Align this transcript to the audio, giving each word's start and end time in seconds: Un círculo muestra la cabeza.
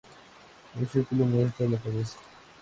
Un 0.79 0.87
círculo 0.87 1.25
muestra 1.25 1.67
la 1.67 1.77
cabeza. 1.77 2.17